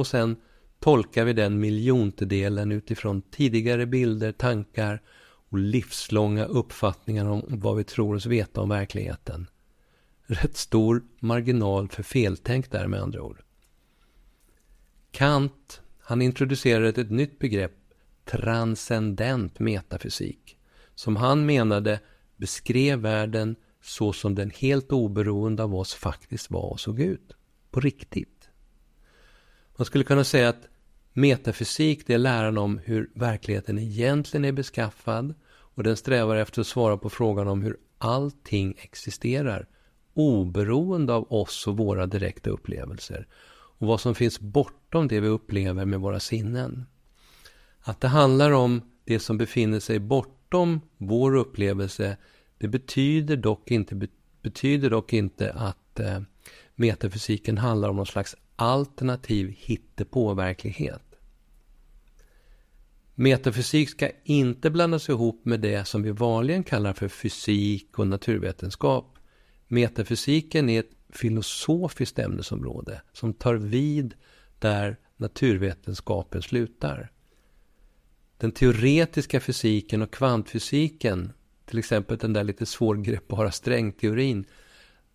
Och 0.00 0.06
sen 0.06 0.36
tolkar 0.78 1.24
vi 1.24 1.32
den 1.32 1.60
miljontedelen 1.60 2.72
utifrån 2.72 3.22
tidigare 3.22 3.86
bilder, 3.86 4.32
tankar 4.32 5.02
och 5.48 5.58
livslånga 5.58 6.44
uppfattningar 6.44 7.26
om 7.26 7.44
vad 7.48 7.76
vi 7.76 7.84
tror 7.84 8.14
oss 8.14 8.26
veta 8.26 8.60
om 8.60 8.68
verkligheten. 8.68 9.46
Rätt 10.26 10.56
stor 10.56 11.02
marginal 11.18 11.88
för 11.88 12.02
feltänk 12.02 12.70
där 12.70 12.86
med 12.86 13.00
andra 13.00 13.22
ord. 13.22 13.42
Kant, 15.10 15.80
han 16.00 16.22
introducerade 16.22 17.00
ett 17.00 17.10
nytt 17.10 17.38
begrepp, 17.38 17.76
transcendent 18.24 19.58
metafysik, 19.58 20.58
som 20.94 21.16
han 21.16 21.46
menade 21.46 22.00
beskrev 22.36 22.98
världen 22.98 23.56
så 23.82 24.12
som 24.12 24.34
den 24.34 24.50
helt 24.50 24.92
oberoende 24.92 25.62
av 25.62 25.74
oss 25.74 25.94
faktiskt 25.94 26.50
var 26.50 26.70
och 26.70 26.80
såg 26.80 27.00
ut. 27.00 27.32
På 27.70 27.80
riktigt. 27.80 28.39
Man 29.80 29.84
skulle 29.84 30.04
kunna 30.04 30.24
säga 30.24 30.48
att 30.48 30.68
Metafysik 31.12 32.06
det 32.06 32.14
är 32.14 32.18
läran 32.18 32.58
om 32.58 32.78
hur 32.78 33.10
verkligheten 33.14 33.78
egentligen 33.78 34.44
är 34.44 34.52
beskaffad 34.52 35.34
och 35.50 35.82
den 35.82 35.96
strävar 35.96 36.36
efter 36.36 36.60
att 36.60 36.66
svara 36.66 36.96
på 36.96 37.10
frågan 37.10 37.48
om 37.48 37.62
hur 37.62 37.76
allting 37.98 38.74
existerar 38.78 39.68
oberoende 40.14 41.12
av 41.12 41.32
oss 41.32 41.66
och 41.66 41.76
våra 41.76 42.06
direkta 42.06 42.50
upplevelser 42.50 43.26
och 43.52 43.86
vad 43.86 44.00
som 44.00 44.14
finns 44.14 44.40
bortom 44.40 45.08
det 45.08 45.20
vi 45.20 45.28
upplever 45.28 45.84
med 45.84 46.00
våra 46.00 46.20
sinnen. 46.20 46.86
Att 47.80 48.00
det 48.00 48.08
handlar 48.08 48.50
om 48.50 48.82
det 49.04 49.18
som 49.18 49.38
befinner 49.38 49.80
sig 49.80 49.98
bortom 49.98 50.80
vår 50.96 51.36
upplevelse 51.36 52.16
det 52.58 52.68
betyder 52.68 53.36
dock 53.36 53.70
inte, 53.70 54.08
betyder 54.42 54.90
dock 54.90 55.12
inte 55.12 55.52
att 55.52 56.00
eh, 56.00 56.20
metafysiken 56.74 57.58
handlar 57.58 57.88
om 57.88 57.96
någon 57.96 58.06
slags 58.06 58.36
alternativ 58.60 59.54
hittepåverklighet. 59.58 61.02
Metafysik 63.14 63.90
ska 63.90 64.10
inte 64.24 64.70
blandas 64.70 65.08
ihop 65.08 65.44
med 65.44 65.60
det 65.60 65.84
som 65.84 66.02
vi 66.02 66.10
vanligen 66.10 66.64
kallar 66.64 66.92
för 66.92 67.08
fysik 67.08 67.98
och 67.98 68.06
naturvetenskap. 68.06 69.18
Metafysiken 69.68 70.68
är 70.68 70.80
ett 70.80 70.90
filosofiskt 71.08 72.18
ämnesområde 72.18 73.02
som 73.12 73.34
tar 73.34 73.54
vid 73.54 74.14
där 74.58 74.96
naturvetenskapen 75.16 76.42
slutar. 76.42 77.12
Den 78.36 78.52
teoretiska 78.52 79.40
fysiken 79.40 80.02
och 80.02 80.12
kvantfysiken, 80.12 81.32
till 81.66 81.78
exempel 81.78 82.18
den 82.18 82.32
där 82.32 82.44
lite 82.44 82.66
svårgreppbara 82.66 83.50
strängteorin, 83.50 84.44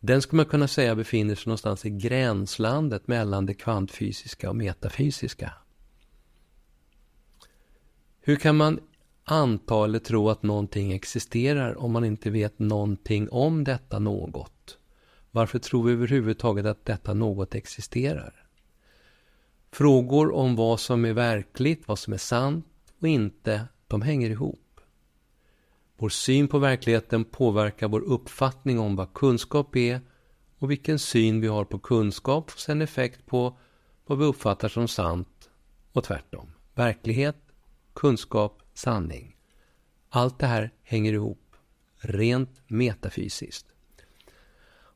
den 0.05 0.21
skulle 0.21 0.37
man 0.37 0.45
kunna 0.45 0.67
säga 0.67 0.95
befinner 0.95 1.35
sig 1.35 1.43
någonstans 1.45 1.85
i 1.85 1.89
gränslandet 1.89 3.07
mellan 3.07 3.45
det 3.45 3.53
kvantfysiska 3.53 4.49
och 4.49 4.55
metafysiska. 4.55 5.53
Hur 8.21 8.35
kan 8.35 8.55
man 8.57 8.79
anta 9.23 9.83
eller 9.83 9.99
tro 9.99 10.29
att 10.29 10.43
någonting 10.43 10.91
existerar 10.91 11.77
om 11.77 11.91
man 11.91 12.05
inte 12.05 12.29
vet 12.29 12.59
någonting 12.59 13.29
om 13.29 13.63
detta 13.63 13.99
något? 13.99 14.77
Varför 15.31 15.59
tror 15.59 15.83
vi 15.83 15.93
överhuvudtaget 15.93 16.65
att 16.65 16.85
detta 16.85 17.13
något 17.13 17.55
existerar? 17.55 18.47
Frågor 19.71 20.33
om 20.33 20.55
vad 20.55 20.79
som 20.79 21.05
är 21.05 21.13
verkligt, 21.13 21.87
vad 21.87 21.99
som 21.99 22.13
är 22.13 22.17
sant 22.17 22.65
och 23.01 23.07
inte, 23.07 23.67
de 23.87 24.01
hänger 24.01 24.29
ihop. 24.29 24.64
Vår 25.97 26.09
syn 26.09 26.47
på 26.47 26.59
verkligheten 26.59 27.25
påverkar 27.25 27.87
vår 27.87 28.01
uppfattning 28.01 28.79
om 28.79 28.95
vad 28.95 29.13
kunskap 29.13 29.75
är 29.75 30.01
och 30.57 30.71
vilken 30.71 30.99
syn 30.99 31.41
vi 31.41 31.47
har 31.47 31.65
på 31.65 31.79
kunskap 31.79 32.51
får 32.51 32.59
sedan 32.59 32.81
effekt 32.81 33.25
på 33.25 33.57
vad 34.05 34.17
vi 34.17 34.25
uppfattar 34.25 34.69
som 34.69 34.87
sant 34.87 35.49
och 35.91 36.03
tvärtom. 36.03 36.51
Verklighet, 36.73 37.37
kunskap, 37.93 38.61
sanning. 38.73 39.35
Allt 40.09 40.39
det 40.39 40.47
här 40.47 40.73
hänger 40.83 41.13
ihop, 41.13 41.55
rent 41.97 42.61
metafysiskt. 42.67 43.65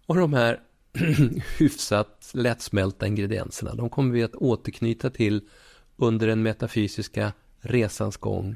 Och 0.06 0.16
de 0.16 0.34
här 0.34 0.62
hyfsat 1.60 2.32
lättsmälta 2.34 3.08
ingredienserna, 3.08 3.76
de 3.76 3.90
kommer 3.90 4.14
vi 4.14 4.24
att 4.24 4.36
återknyta 4.36 5.10
till 5.10 5.48
under 5.96 6.28
den 6.28 6.44
metafysiska 6.44 7.34
resans 7.60 8.18
gång 8.18 8.56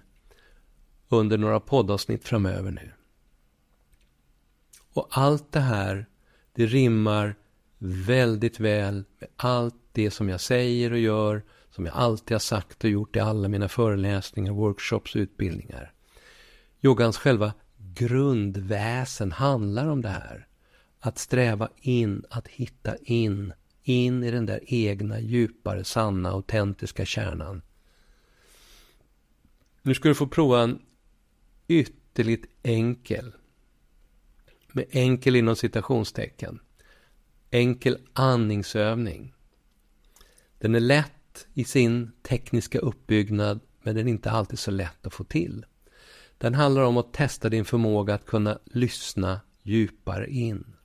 under 1.14 1.38
några 1.38 1.60
poddavsnitt 1.60 2.28
framöver 2.28 2.72
nu. 2.72 2.92
Och 4.94 5.08
allt 5.12 5.52
det 5.52 5.60
här, 5.60 6.06
det 6.54 6.66
rimmar 6.66 7.36
väldigt 7.78 8.60
väl 8.60 9.04
med 9.20 9.30
allt 9.36 9.76
det 9.92 10.12
som 10.12 10.30
jag 10.30 10.42
säger 10.42 10.92
och 10.92 11.00
gör, 11.00 11.44
som 11.70 11.86
jag 11.86 11.96
alltid 11.96 12.36
har 12.36 12.40
sagt 12.40 12.84
och 12.84 12.90
gjort 12.90 13.16
i 13.16 13.20
alla 13.20 13.48
mina 13.48 13.68
föreläsningar, 13.70 14.52
workshops 14.52 15.16
och 15.16 15.20
utbildningar. 15.20 15.94
Yogans 16.82 17.18
själva 17.18 17.54
grundväsen 17.78 19.32
handlar 19.32 19.88
om 19.88 20.02
det 20.02 20.10
här. 20.10 20.48
Att 21.00 21.18
sträva 21.18 21.70
in, 21.76 22.24
att 22.30 22.48
hitta 22.48 22.96
in, 23.02 23.54
in 23.84 24.24
i 24.24 24.32
den 24.32 24.46
där 24.46 24.60
egna 24.64 25.20
djupare, 25.20 25.84
sanna, 25.84 26.30
autentiska 26.30 27.06
kärnan. 27.06 27.62
Nu 29.82 29.94
ska 29.94 30.10
du 30.10 30.16
få 30.16 30.28
prova 30.28 30.62
en 30.62 30.80
ytterligt 31.68 32.46
enkel, 32.64 33.34
med 34.72 34.86
enkel 34.90 35.36
inom 35.36 35.56
citationstecken, 35.56 36.60
enkel 37.52 37.98
andningsövning. 38.14 39.34
Den 40.58 40.76
är 40.76 40.80
lätt 40.80 41.48
i 41.54 41.64
sin 41.64 42.12
tekniska 42.22 42.80
uppbyggnad, 42.80 43.60
men 43.82 43.96
den 43.96 44.08
är 44.08 44.12
inte 44.12 44.32
alltid 44.32 44.60
så 44.60 44.72
lätt 44.72 45.08
att 45.08 45.14
få 45.14 45.24
till. 45.24 45.66
Den 46.38 46.54
handlar 46.54 46.82
om 46.82 46.98
att 46.98 47.14
testa 47.14 47.50
din 47.50 47.66
förmåga 47.66 48.14
att 48.14 48.26
kunna 48.26 48.60
lyssna 48.66 49.42
djupare 49.64 50.30
in. 50.30 50.76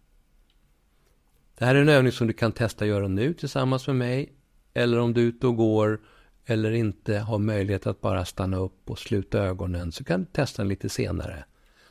Det 1.58 1.64
här 1.64 1.74
är 1.74 1.82
en 1.82 1.88
övning 1.88 2.12
som 2.12 2.26
du 2.26 2.32
kan 2.32 2.52
testa 2.52 2.84
att 2.84 2.88
göra 2.88 3.08
nu 3.08 3.34
tillsammans 3.34 3.86
med 3.86 3.96
mig, 3.96 4.32
eller 4.74 4.98
om 4.98 5.14
du 5.14 5.20
är 5.20 5.26
ute 5.26 5.46
och 5.46 5.56
går 5.56 6.00
eller 6.50 6.70
inte 6.70 7.18
har 7.18 7.38
möjlighet 7.38 7.86
att 7.86 8.00
bara 8.00 8.24
stanna 8.24 8.56
upp 8.56 8.90
och 8.90 8.98
sluta 8.98 9.38
ögonen 9.38 9.92
så 9.92 10.04
kan 10.04 10.20
du 10.20 10.26
testa 10.32 10.62
den 10.62 10.68
lite 10.68 10.88
senare. 10.88 11.44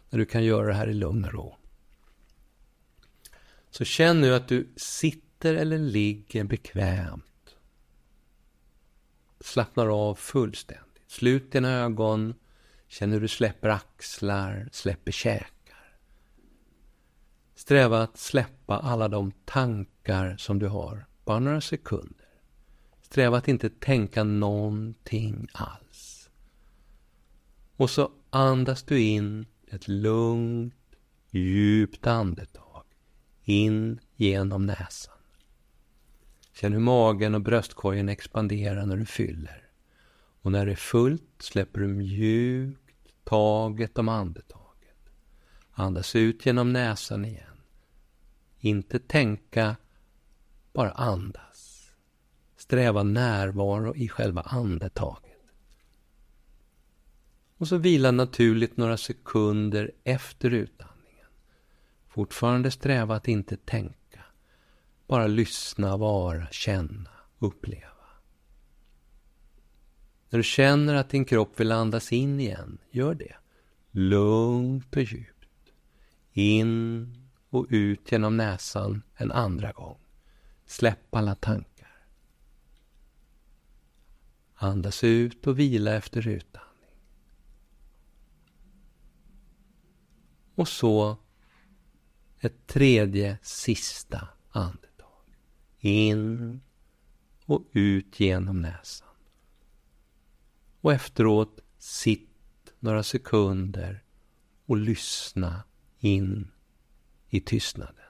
När 0.09 0.19
du 0.19 0.25
kan 0.25 0.43
göra 0.43 0.67
det 0.67 0.73
här 0.73 0.87
i 0.87 0.93
lugn 0.93 1.25
och 1.25 1.33
ro. 1.33 1.55
Så 3.69 3.85
känn 3.85 4.21
nu 4.21 4.35
att 4.35 4.47
du 4.47 4.73
sitter 4.75 5.55
eller 5.55 5.77
ligger 5.77 6.43
bekvämt. 6.43 7.55
Slappnar 9.39 9.87
av 9.87 10.15
fullständigt. 10.15 11.03
Slut 11.07 11.51
dina 11.51 11.71
ögon. 11.71 12.33
Känn 12.87 13.11
hur 13.11 13.21
du 13.21 13.27
släpper 13.27 13.69
axlar, 13.69 14.69
släpper 14.71 15.11
käkar. 15.11 15.97
Sträva 17.55 18.01
att 18.01 18.17
släppa 18.17 18.77
alla 18.77 19.07
de 19.07 19.31
tankar 19.45 20.37
som 20.37 20.59
du 20.59 20.67
har. 20.67 21.05
Bara 21.25 21.39
några 21.39 21.61
sekunder. 21.61 22.26
Sträva 23.09 23.37
att 23.37 23.47
inte 23.47 23.69
tänka 23.69 24.23
någonting 24.23 25.47
alls. 25.53 26.29
Och 27.77 27.89
så 27.89 28.11
andas 28.29 28.83
du 28.83 29.01
in 29.01 29.45
ett 29.67 29.87
lugnt, 29.87 30.95
djupt 31.31 32.07
andetag. 32.07 32.83
In 33.43 33.99
genom 34.15 34.65
näsan. 34.65 35.15
Känn 36.53 36.73
hur 36.73 36.79
magen 36.79 37.35
och 37.35 37.41
bröstkorgen 37.41 38.09
expanderar 38.09 38.85
när 38.85 38.97
du 38.97 39.05
fyller. 39.05 39.69
Och 40.41 40.51
när 40.51 40.65
det 40.65 40.71
är 40.71 40.75
fullt 40.75 41.41
släpper 41.41 41.79
du 41.79 41.87
mjukt 41.87 43.07
taget 43.23 43.97
om 43.97 44.09
andetaget. 44.09 45.09
Andas 45.71 46.15
ut 46.15 46.45
genom 46.45 46.73
näsan 46.73 47.25
igen. 47.25 47.61
Inte 48.59 48.99
tänka, 48.99 49.75
bara 50.73 50.91
andas. 50.91 51.46
Sträva 52.67 53.03
närvaro 53.03 53.95
i 53.95 54.09
själva 54.09 54.41
andetaget. 54.41 55.37
Och 57.57 57.67
så 57.67 57.77
vila 57.77 58.11
naturligt 58.11 58.77
några 58.77 58.97
sekunder 58.97 59.91
efter 60.03 60.51
utandningen. 60.51 61.27
Fortfarande 62.07 62.71
sträva 62.71 63.15
att 63.15 63.27
inte 63.27 63.57
tänka. 63.57 64.23
Bara 65.07 65.27
lyssna, 65.27 65.97
vara, 65.97 66.47
känna, 66.51 67.09
uppleva. 67.39 68.07
När 70.29 70.39
du 70.39 70.43
känner 70.43 70.95
att 70.95 71.09
din 71.09 71.25
kropp 71.25 71.59
vill 71.59 71.71
andas 71.71 72.13
in 72.13 72.39
igen, 72.39 72.77
gör 72.91 73.13
det. 73.13 73.35
Lugnt 73.91 74.95
och 74.95 75.03
djupt. 75.03 75.73
In 76.33 77.13
och 77.49 77.65
ut 77.69 78.11
genom 78.11 78.37
näsan 78.37 79.01
en 79.15 79.31
andra 79.31 79.71
gång. 79.71 79.99
Släpp 80.65 81.15
alla 81.15 81.35
tankar. 81.35 81.76
Andas 84.59 85.03
ut 85.03 85.47
och 85.47 85.59
vila 85.59 85.95
efter 85.95 86.27
utandning. 86.27 86.73
Och 90.55 90.67
så 90.67 91.17
ett 92.39 92.67
tredje, 92.67 93.37
sista 93.41 94.27
andetag. 94.49 95.37
In 95.79 96.61
och 97.45 97.67
ut 97.71 98.19
genom 98.19 98.61
näsan. 98.61 99.07
Och 100.81 100.93
efteråt, 100.93 101.59
sitt 101.77 102.73
några 102.79 103.03
sekunder 103.03 104.03
och 104.65 104.77
lyssna 104.77 105.63
in 105.99 106.51
i 107.29 107.41
tystnaden. 107.41 108.06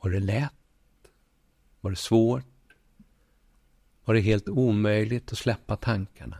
Var 0.00 0.10
det 0.10 0.20
lätt? 0.20 0.52
Var 1.80 1.90
det 1.90 1.96
svårt? 1.96 2.44
Var 4.04 4.14
det 4.14 4.20
helt 4.20 4.48
omöjligt 4.48 5.32
att 5.32 5.38
släppa 5.38 5.76
tankarna? 5.76 6.38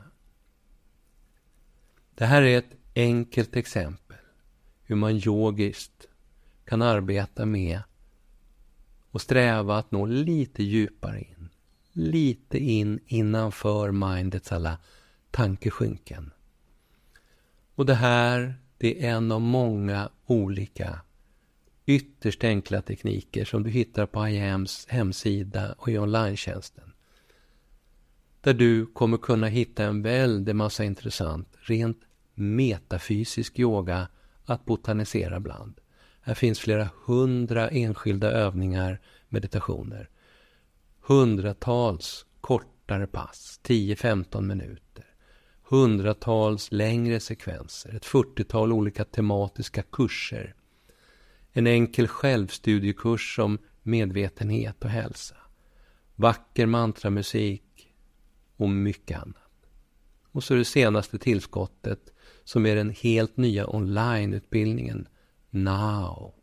Det 2.14 2.26
här 2.26 2.42
är 2.42 2.58
ett 2.58 2.74
enkelt 2.94 3.56
exempel 3.56 4.16
hur 4.82 4.96
man 4.96 5.20
yogiskt 5.26 6.06
kan 6.64 6.82
arbeta 6.82 7.46
med 7.46 7.82
och 9.10 9.20
sträva 9.20 9.78
att 9.78 9.90
nå 9.90 10.06
lite 10.06 10.62
djupare 10.62 11.20
in. 11.20 11.48
Lite 11.92 12.58
in 12.58 13.00
innanför 13.06 13.90
mindets 13.90 14.52
alla 14.52 14.78
tankeskynken. 15.30 16.30
Och 17.74 17.86
det 17.86 17.94
här, 17.94 18.54
det 18.78 19.06
är 19.06 19.10
en 19.10 19.32
av 19.32 19.40
många 19.40 20.10
olika 20.26 21.00
ytterst 21.88 22.44
enkla 22.44 22.82
tekniker 22.82 23.44
som 23.44 23.62
du 23.62 23.70
hittar 23.70 24.06
på 24.06 24.28
IAMs 24.28 24.86
hemsida 24.88 25.74
och 25.78 25.88
i 25.88 25.98
online 25.98 26.36
Där 28.40 28.54
du 28.54 28.86
kommer 28.86 29.16
kunna 29.16 29.46
hitta 29.46 29.84
en 29.84 30.02
väldig 30.02 30.56
massa 30.56 30.84
intressant, 30.84 31.48
rent 31.60 31.98
metafysisk 32.34 33.58
yoga 33.58 34.08
att 34.44 34.64
botanisera 34.64 35.40
bland. 35.40 35.80
Här 36.20 36.34
finns 36.34 36.58
flera 36.58 36.88
hundra 37.04 37.68
enskilda 37.68 38.30
övningar, 38.30 39.00
meditationer. 39.28 40.10
Hundratals 41.00 42.26
kortare 42.40 43.06
pass, 43.06 43.60
10-15 43.64 44.42
minuter. 44.42 45.04
Hundratals 45.62 46.72
längre 46.72 47.20
sekvenser, 47.20 47.94
ett 47.94 48.06
40-tal 48.06 48.72
olika 48.72 49.04
tematiska 49.04 49.82
kurser 49.82 50.54
en 51.58 51.66
enkel 51.66 52.08
självstudiekurs 52.08 53.38
om 53.38 53.58
medvetenhet 53.82 54.84
och 54.84 54.90
hälsa. 54.90 55.36
Vacker 56.16 56.66
mantramusik 56.66 57.94
och 58.56 58.70
mycket 58.70 59.18
annat. 59.18 59.68
Och 60.32 60.44
så 60.44 60.54
det 60.54 60.64
senaste 60.64 61.18
tillskottet 61.18 62.12
som 62.44 62.66
är 62.66 62.76
den 62.76 62.90
helt 62.90 63.36
nya 63.36 63.66
onlineutbildningen 63.66 65.08
Now. 65.50 66.34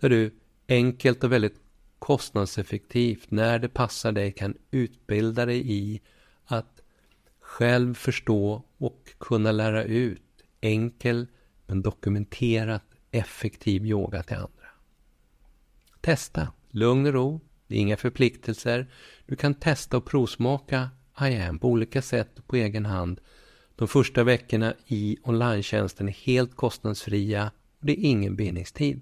Där 0.00 0.08
du 0.08 0.34
enkelt 0.68 1.24
och 1.24 1.32
väldigt 1.32 1.60
kostnadseffektivt 1.98 3.30
när 3.30 3.58
det 3.58 3.68
passar 3.68 4.12
dig 4.12 4.32
kan 4.32 4.54
utbilda 4.70 5.46
dig 5.46 5.72
i 5.72 6.00
att 6.44 6.82
själv 7.40 7.94
förstå 7.94 8.62
och 8.78 9.08
kunna 9.18 9.52
lära 9.52 9.84
ut 9.84 10.44
enkel 10.60 11.26
men 11.66 11.82
dokumenterat 11.82 12.87
effektiv 13.10 13.86
yoga 13.86 14.22
till 14.22 14.36
andra. 14.36 14.68
Testa, 16.00 16.52
lugn 16.70 17.06
och 17.06 17.12
ro, 17.12 17.40
Det 17.66 17.74
är 17.74 17.80
inga 17.80 17.96
förpliktelser. 17.96 18.86
Du 19.26 19.36
kan 19.36 19.54
testa 19.54 19.96
och 19.96 20.06
provsmaka 20.06 20.90
IAM 21.20 21.58
på 21.58 21.68
olika 21.68 22.02
sätt 22.02 22.38
och 22.38 22.46
på 22.46 22.56
egen 22.56 22.86
hand. 22.86 23.20
De 23.76 23.88
första 23.88 24.24
veckorna 24.24 24.74
i 24.86 25.18
online 25.22 25.58
är 25.58 26.08
helt 26.26 26.56
kostnadsfria 26.56 27.50
och 27.80 27.86
det 27.86 27.92
är 27.92 28.04
ingen 28.04 28.36
bindningstid. 28.36 29.00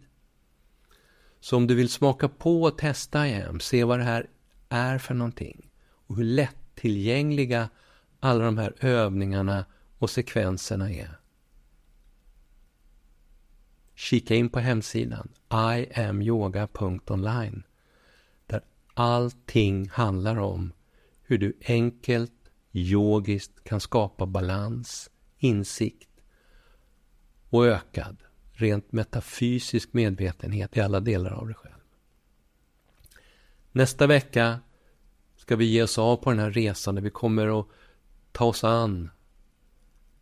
Så 1.40 1.56
om 1.56 1.66
du 1.66 1.74
vill 1.74 1.88
smaka 1.88 2.28
på 2.28 2.62
och 2.62 2.78
testa 2.78 3.28
IAM, 3.28 3.60
se 3.60 3.84
vad 3.84 3.98
det 3.98 4.04
här 4.04 4.26
är 4.68 4.98
för 4.98 5.14
någonting 5.14 5.70
och 6.06 6.16
hur 6.16 6.24
lättillgängliga 6.24 7.68
alla 8.20 8.44
de 8.44 8.58
här 8.58 8.74
övningarna 8.80 9.64
och 9.98 10.10
sekvenserna 10.10 10.92
är. 10.92 11.18
Kika 13.98 14.34
in 14.34 14.48
på 14.48 14.58
hemsidan 14.58 15.28
iamyoga.online 15.52 17.62
där 18.46 18.60
allting 18.94 19.88
handlar 19.88 20.36
om 20.36 20.72
hur 21.22 21.38
du 21.38 21.56
enkelt, 21.66 22.50
yogiskt 22.72 23.64
kan 23.64 23.80
skapa 23.80 24.26
balans, 24.26 25.10
insikt 25.38 26.10
och 27.50 27.66
ökad, 27.66 28.16
rent 28.52 28.92
metafysisk 28.92 29.92
medvetenhet 29.92 30.76
i 30.76 30.80
alla 30.80 31.00
delar 31.00 31.30
av 31.30 31.46
dig 31.46 31.54
själv. 31.54 31.74
Nästa 33.72 34.06
vecka 34.06 34.60
ska 35.36 35.56
vi 35.56 35.64
ge 35.64 35.82
oss 35.82 35.98
av 35.98 36.16
på 36.16 36.30
den 36.30 36.38
här 36.38 36.50
resan 36.50 36.94
där 36.94 37.02
vi 37.02 37.10
kommer 37.10 37.60
att 37.60 37.66
ta 38.32 38.44
oss 38.44 38.64
an 38.64 39.10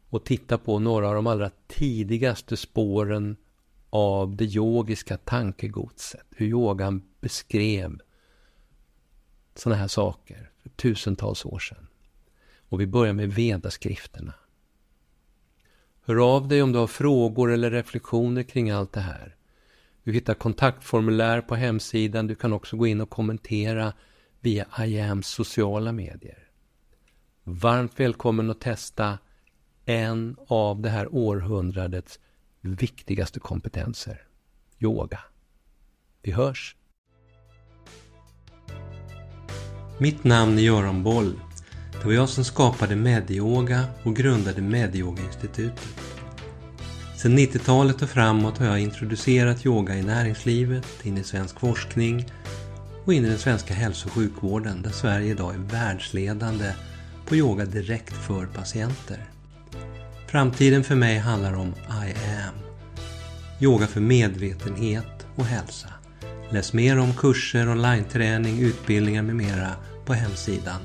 och 0.09 0.25
titta 0.25 0.59
på 0.59 0.79
några 0.79 1.09
av 1.09 1.15
de 1.15 1.27
allra 1.27 1.51
tidigaste 1.67 2.57
spåren 2.57 3.37
av 3.95 4.37
det 4.37 4.45
yogiska 4.45 5.17
tankegodset. 5.17 6.27
Hur 6.31 6.47
yogan 6.47 7.03
beskrev 7.21 8.01
sådana 9.55 9.81
här 9.81 9.89
saker 9.89 10.51
för 10.63 10.69
tusentals 10.69 11.45
år 11.45 11.59
sedan. 11.59 11.87
Och 12.69 12.81
vi 12.81 12.87
börjar 12.87 13.13
med 13.13 13.33
vedaskrifterna. 13.33 14.35
Hör 16.05 16.37
av 16.37 16.49
dig 16.49 16.63
om 16.63 16.73
du 16.73 16.79
har 16.79 16.87
frågor 16.87 17.53
eller 17.53 17.71
reflektioner 17.71 18.43
kring 18.43 18.71
allt 18.71 18.93
det 18.93 19.01
här. 19.01 19.37
Du 20.05 20.13
hittar 20.13 20.35
kontaktformulär 20.35 21.41
på 21.41 21.55
hemsidan. 21.55 22.27
Du 22.27 22.35
kan 22.35 22.53
också 22.53 22.77
gå 22.77 22.87
in 22.87 23.01
och 23.01 23.11
kommentera 23.11 23.93
via 24.41 24.67
IAMs 24.79 25.29
sociala 25.29 25.93
medier. 25.93 26.49
Varmt 27.45 28.01
välkommen 28.01 28.51
att 28.51 28.61
testa 28.61 29.19
en 29.85 30.37
av 30.47 30.81
det 30.81 30.91
här 30.91 31.15
århundradets 31.15 32.21
viktigaste 32.65 33.41
kompetenser. 33.41 34.23
Yoga. 34.79 35.21
Vi 36.23 36.33
hörs! 36.33 36.77
Mitt 39.99 40.25
namn 40.25 40.59
är 40.59 40.63
Göran 40.63 41.03
Boll. 41.03 41.41
Det 41.93 42.05
var 42.05 42.13
jag 42.13 42.29
som 42.29 42.45
skapade 42.45 42.97
Medyoga 42.97 43.85
och 44.03 44.17
grundade 44.17 44.63
Medyoga-institutet. 44.63 46.15
Sedan 47.17 47.39
90-talet 47.39 48.03
och 48.03 48.09
framåt 48.09 48.59
har 48.59 48.67
jag 48.67 48.81
introducerat 48.81 49.67
yoga 49.67 49.97
i 49.97 50.03
näringslivet, 50.03 50.87
in 51.07 51.19
i 51.19 51.25
svensk 51.25 51.61
forskning 51.61 52.27
och 53.05 53.15
in 53.15 53.25
i 53.25 53.29
den 53.29 53.39
svenska 53.39 53.75
hälso 53.75 54.09
och 54.09 54.13
sjukvården 54.13 54.83
där 54.83 54.91
Sverige 54.91 55.31
idag 55.31 55.55
är 55.55 55.59
världsledande 55.59 56.73
på 57.27 57.37
yoga 57.37 57.65
direkt 57.65 58.15
för 58.15 58.47
patienter. 58.47 59.34
Framtiden 60.35 60.85
för 60.85 60.95
mig 60.95 61.19
handlar 61.19 61.55
om 61.55 61.69
I 61.69 62.15
am. 62.47 62.55
Yoga 63.61 63.87
för 63.87 64.01
medvetenhet 64.01 65.27
och 65.37 65.45
hälsa. 65.45 65.89
Läs 66.51 66.73
mer 66.73 66.99
om 66.99 67.15
kurser, 67.15 67.69
online-träning, 67.69 68.61
utbildningar 68.61 69.23
med 69.23 69.37
mera 69.37 69.71
på 70.05 70.15
hemsidan 70.15 70.81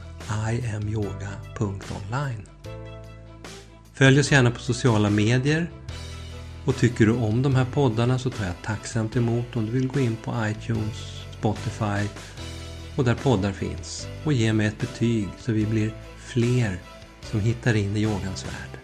iamyoga.online. 0.50 2.46
Följ 3.94 4.20
oss 4.20 4.32
gärna 4.32 4.52
på 4.52 4.60
sociala 4.60 5.10
medier 5.10 5.72
och 6.66 6.76
tycker 6.76 7.06
du 7.06 7.12
om 7.12 7.42
de 7.42 7.56
här 7.56 7.66
poddarna 7.66 8.20
så 8.20 8.30
tar 8.30 8.46
jag 8.46 8.56
tacksamt 8.64 9.16
emot 9.16 9.56
om 9.56 9.66
du 9.66 9.72
vill 9.72 9.88
gå 9.88 10.00
in 10.00 10.16
på 10.16 10.34
iTunes, 10.46 11.24
Spotify 11.40 12.08
och 12.96 13.04
där 13.04 13.16
poddar 13.16 13.52
finns 13.52 14.08
och 14.24 14.34
ge 14.34 14.54
mig 14.54 14.68
ett 14.68 14.80
betyg 14.80 15.28
så 15.40 15.52
vi 15.52 15.66
blir 15.66 15.94
fler 16.18 16.80
som 17.22 17.40
hittar 17.40 17.74
in 17.74 17.98
i 17.98 18.02
yogans 18.02 18.46
värld. 18.46 18.79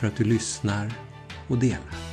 För 0.00 0.06
att 0.06 0.16
du 0.16 0.24
lyssnar 0.24 0.92
och 1.48 1.58
delar. 1.58 2.09